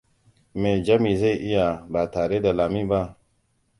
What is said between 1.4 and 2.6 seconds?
iya ba tare da